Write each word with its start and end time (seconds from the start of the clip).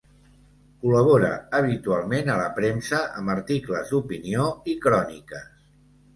Col·labora 0.85 1.29
habitualment 1.57 2.31
a 2.31 2.39
la 2.39 2.47
premsa 2.57 3.03
amb 3.21 3.35
articles 3.35 3.93
d'opinió 3.93 4.49
i 4.75 4.77
cròniques. 4.89 5.47